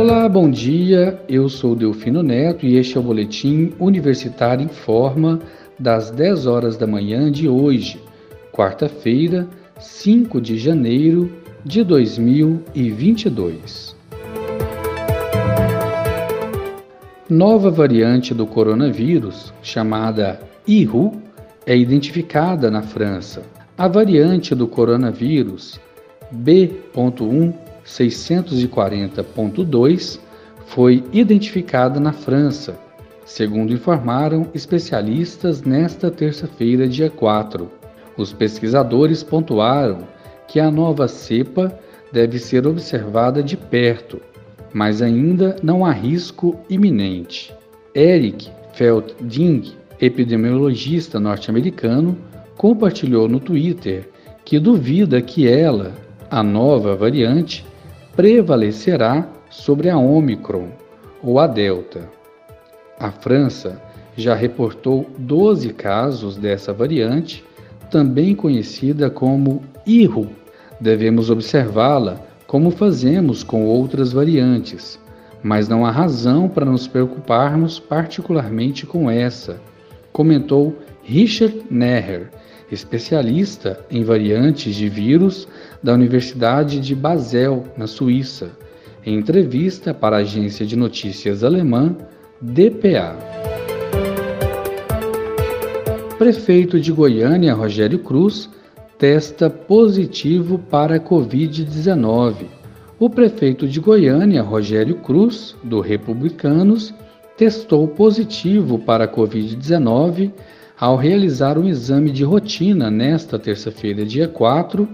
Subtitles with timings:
[0.00, 1.20] Olá, bom dia.
[1.28, 5.38] Eu sou Delfino Neto e este é o boletim Universitário em Forma
[5.78, 8.00] das 10 horas da manhã de hoje,
[8.50, 9.46] quarta-feira,
[9.78, 11.30] 5 de janeiro
[11.62, 13.94] de 2022.
[17.28, 21.12] Nova variante do coronavírus, chamada IRU,
[21.66, 23.42] é identificada na França.
[23.76, 25.78] A variante do coronavírus
[27.98, 30.20] B.1.640.2
[30.66, 32.78] foi identificada na França,
[33.24, 37.70] segundo informaram especialistas nesta terça-feira, dia 4.
[38.16, 40.08] Os pesquisadores pontuaram
[40.46, 41.76] que a nova cepa
[42.12, 44.20] deve ser observada de perto
[44.72, 47.52] mas ainda não há risco iminente.
[47.94, 52.16] Eric Feldding, epidemiologista norte-americano,
[52.56, 54.08] compartilhou no Twitter
[54.44, 55.92] que duvida que ela,
[56.30, 57.64] a nova variante,
[58.14, 60.68] prevalecerá sobre a Omicron
[61.22, 62.08] ou a Delta.
[62.98, 63.80] A França
[64.16, 67.44] já reportou 12 casos dessa variante,
[67.90, 70.28] também conhecida como IRU.
[70.80, 74.98] Devemos observá-la como fazemos com outras variantes,
[75.42, 79.60] mas não há razão para nos preocuparmos particularmente com essa,
[80.12, 82.30] comentou Richard Neher,
[82.70, 85.48] especialista em variantes de vírus
[85.82, 88.50] da Universidade de Basel, na Suíça,
[89.04, 91.96] em entrevista para a agência de notícias alemã
[92.40, 93.16] DPA.
[96.18, 98.48] Prefeito de Goiânia, Rogério Cruz,
[98.98, 102.44] testa positivo para a Covid-19.
[102.98, 106.92] O prefeito de Goiânia, Rogério Cruz, do Republicanos,
[107.34, 110.30] testou positivo para a Covid-19
[110.80, 114.88] ao realizar um exame de rotina nesta terça-feira, dia 4,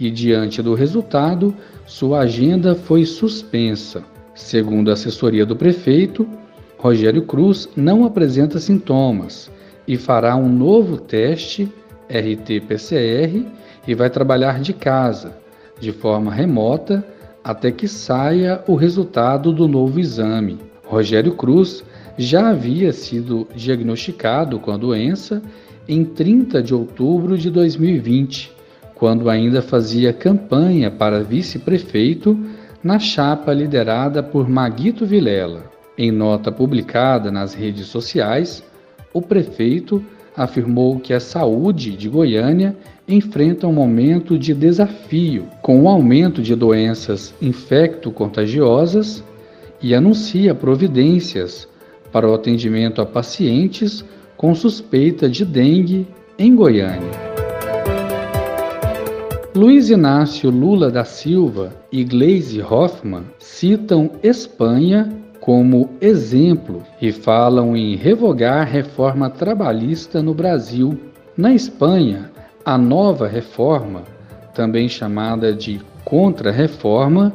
[0.00, 1.54] e diante do resultado,
[1.86, 4.02] sua agenda foi suspensa.
[4.34, 6.28] Segundo a assessoria do prefeito,
[6.76, 9.48] Rogério Cruz não apresenta sintomas
[9.86, 11.72] e fará um novo teste
[12.08, 13.46] RT-PCR
[13.86, 15.36] e vai trabalhar de casa,
[15.78, 17.04] de forma remota,
[17.44, 20.58] até que saia o resultado do novo exame.
[20.84, 21.84] Rogério Cruz
[22.18, 25.40] já havia sido diagnosticado com a doença
[25.88, 28.52] em 30 de outubro de 2020,
[28.96, 32.36] quando ainda fazia campanha para vice-prefeito
[32.82, 35.70] na chapa liderada por Maguito Vilela.
[35.96, 38.64] Em nota publicada nas redes sociais,
[39.14, 40.04] o prefeito
[40.36, 42.76] afirmou que a saúde de Goiânia
[43.08, 49.24] enfrenta um momento de desafio com o aumento de doenças infecto-contagiosas
[49.80, 51.68] e anuncia providências
[52.12, 54.04] para o atendimento a pacientes
[54.36, 56.06] com suspeita de dengue
[56.38, 57.10] em Goiânia.
[59.54, 67.96] Luiz Inácio Lula da Silva e Gleisi Hoffmann citam Espanha como exemplo e falam em
[67.96, 70.96] revogar reforma trabalhista no Brasil.
[71.36, 72.30] Na Espanha,
[72.64, 74.04] a nova reforma,
[74.54, 77.32] também chamada de contra-reforma,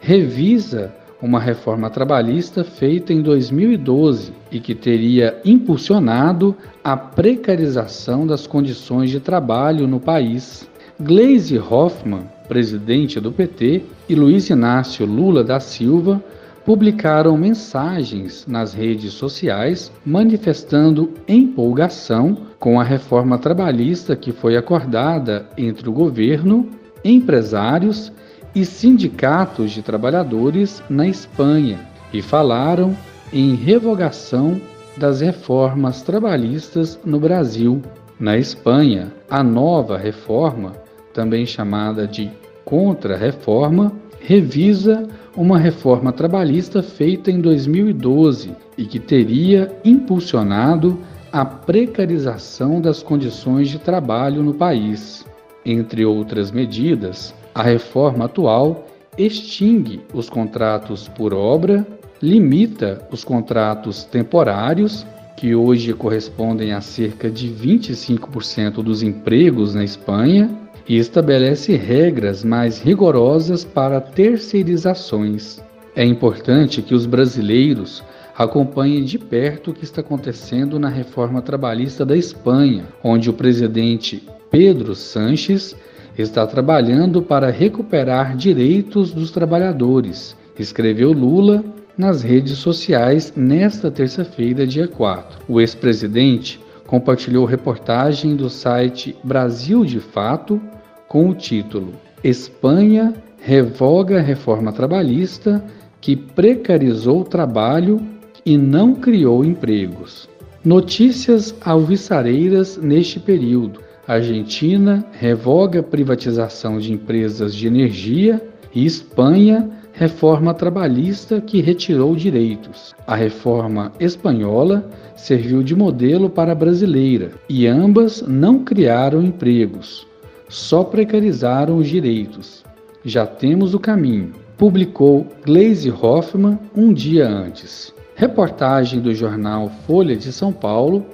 [0.00, 0.94] revisa
[1.26, 9.18] uma reforma trabalhista feita em 2012 e que teria impulsionado a precarização das condições de
[9.18, 10.68] trabalho no país.
[10.98, 16.22] Gleisi Hoffmann, presidente do PT, e Luiz Inácio Lula da Silva
[16.64, 25.88] publicaram mensagens nas redes sociais manifestando empolgação com a reforma trabalhista que foi acordada entre
[25.88, 26.68] o governo,
[27.04, 28.25] empresários e
[28.64, 31.78] sindicatos de trabalhadores na Espanha
[32.12, 32.96] e falaram
[33.32, 34.60] em revogação
[34.96, 37.82] das reformas trabalhistas no Brasil.
[38.18, 40.72] Na Espanha, a nova reforma,
[41.12, 42.30] também chamada de
[42.64, 45.06] contra-reforma, revisa
[45.36, 50.98] uma reforma trabalhista feita em 2012 e que teria impulsionado
[51.30, 55.26] a precarização das condições de trabalho no país.
[55.64, 58.86] Entre outras medidas, a reforma atual
[59.16, 61.86] extingue os contratos por obra,
[62.20, 65.06] limita os contratos temporários,
[65.38, 70.50] que hoje correspondem a cerca de 25% dos empregos na Espanha,
[70.86, 75.58] e estabelece regras mais rigorosas para terceirizações.
[75.96, 78.04] É importante que os brasileiros
[78.36, 84.22] acompanhem de perto o que está acontecendo na reforma trabalhista da Espanha, onde o presidente
[84.50, 85.74] Pedro Sanches
[86.16, 91.64] está trabalhando para recuperar direitos dos trabalhadores, escreveu Lula
[91.96, 95.40] nas redes sociais nesta terça-feira, dia 4.
[95.48, 100.60] O ex-presidente compartilhou reportagem do site Brasil de Fato
[101.08, 101.92] com o título
[102.22, 105.64] Espanha revoga a reforma trabalhista
[106.00, 108.00] que precarizou o trabalho
[108.44, 110.28] e não criou empregos.
[110.64, 113.85] Notícias alvissareiras neste período.
[114.06, 118.40] Argentina revoga privatização de empresas de energia
[118.72, 122.94] e Espanha reforma trabalhista que retirou direitos.
[123.06, 130.06] A reforma espanhola serviu de modelo para a brasileira e ambas não criaram empregos,
[130.48, 132.62] só precarizaram os direitos.
[133.04, 137.92] Já temos o caminho, publicou Glaze Hoffman um dia antes.
[138.14, 141.04] Reportagem do jornal Folha de São Paulo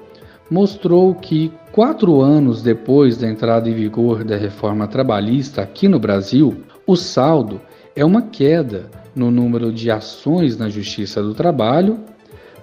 [0.53, 6.63] mostrou que, quatro anos depois da entrada em vigor da reforma trabalhista aqui no Brasil,
[6.87, 7.59] o saldo
[7.97, 11.99] é uma queda no número de ações na Justiça do Trabalho,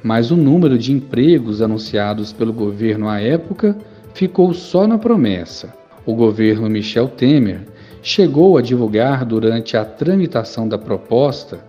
[0.04, 3.76] mas o número de empregos anunciados pelo governo à época
[4.14, 5.74] ficou só na promessa.
[6.06, 7.62] O governo Michel Temer
[8.04, 11.60] chegou a divulgar durante a tramitação da proposta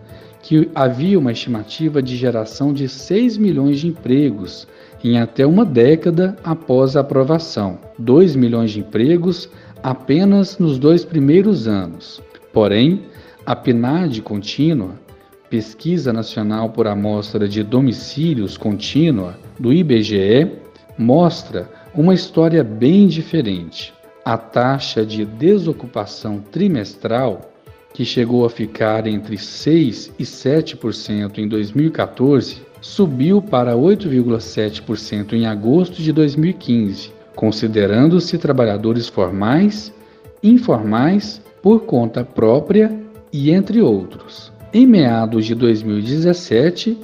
[0.43, 4.69] que havia uma estimativa de geração de 6 milhões de empregos
[5.03, 9.49] em até uma década após a aprovação, 2 milhões de empregos
[9.83, 12.23] apenas nos dois primeiros anos.
[12.53, 13.03] Porém,
[13.47, 14.95] a PNAD contínua,
[15.49, 20.53] Pesquisa Nacional por Amostra de Domicílios Contínua, do IBGE,
[20.97, 23.93] mostra uma história bem diferente.
[24.25, 27.51] A taxa de desocupação trimestral,
[27.93, 36.03] que chegou a ficar entre 6% e 7% em 2014, subiu para 8,7% em agosto
[36.03, 39.93] de 2015, considerando-se trabalhadores formais,
[40.43, 42.91] informais, por conta própria
[43.33, 44.53] e entre outros.
[44.73, 46.99] Em meados de 2017,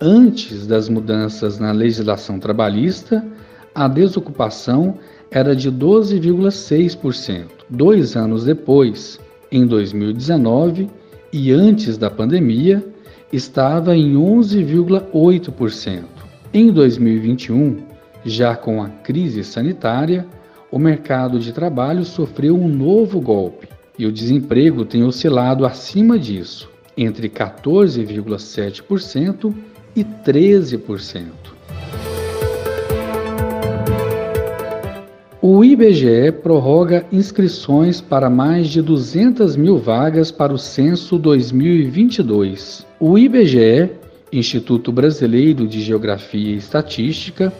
[0.00, 3.24] antes das mudanças na legislação trabalhista,
[3.74, 4.96] a desocupação
[5.30, 7.46] era de 12,6%.
[7.68, 9.20] Dois anos depois,
[9.52, 10.90] em 2019
[11.32, 12.84] e antes da pandemia,
[13.32, 16.04] estava em 11,8%.
[16.52, 17.78] Em 2021,
[18.24, 20.26] já com a crise sanitária,
[20.70, 23.68] o mercado de trabalho sofreu um novo golpe
[23.98, 29.54] e o desemprego tem oscilado acima disso, entre 14,7%
[29.94, 31.24] e 13%.
[35.42, 42.86] O IBGE prorroga inscrições para mais de 200 mil vagas para o censo 2022.
[43.00, 43.88] O IBGE,
[44.30, 47.50] Instituto Brasileiro de Geografia e Estatística,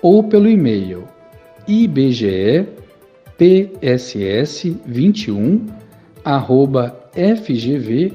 [0.00, 1.04] ou pelo e-mail
[1.66, 2.66] ibge
[3.38, 5.60] pss21
[7.14, 8.12] fgv.br.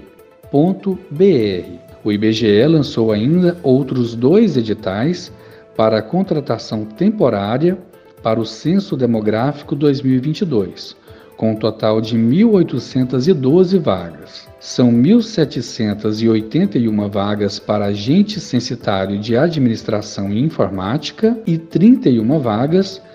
[2.03, 5.31] O IBGE lançou ainda outros dois editais
[5.75, 7.77] para contratação temporária
[8.21, 10.95] para o Censo Demográfico 2022,
[11.37, 14.49] com um total de 1.812 vagas.
[14.59, 23.12] São 1.781 vagas para agente censitário de administração e informática e 31 vagas para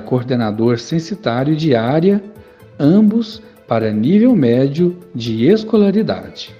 [0.00, 2.22] coordenador censitário de área,
[2.78, 6.54] ambos para nível médio de escolaridade.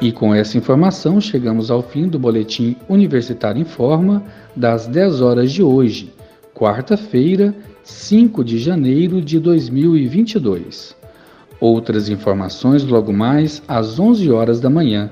[0.00, 4.24] E com essa informação chegamos ao fim do boletim Universitário em Forma
[4.56, 6.12] das 10 horas de hoje,
[6.54, 7.54] quarta-feira,
[7.84, 10.96] 5 de janeiro de 2022.
[11.60, 15.10] Outras informações logo mais às 11 horas da manhã.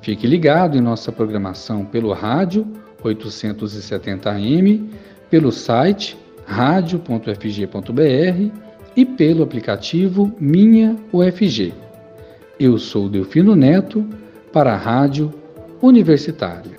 [0.00, 2.66] Fique ligado em nossa programação pelo rádio
[3.04, 4.90] 870 AM,
[5.30, 7.30] pelo site radio.fg.br
[8.96, 11.72] e pelo aplicativo Minha UFG.
[12.58, 14.04] Eu sou Delfino Neto
[14.52, 15.32] para a Rádio
[15.82, 16.72] Universitária.